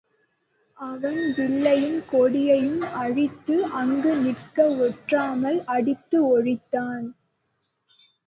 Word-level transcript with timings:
அவன் 0.77 1.19
வில்லையும் 1.33 1.99
கொடியையும் 2.11 2.81
அழித்து 2.93 3.65
அங்கு 3.71 4.13
நிற்க 4.15 4.65
ஒட்டாமல் 4.79 5.59
அடித்து 5.67 6.19
ஒழித்தான். 6.31 7.05